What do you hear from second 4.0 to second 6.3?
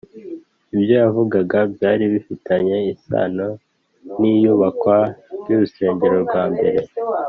n’iyubakwa ry’urusengero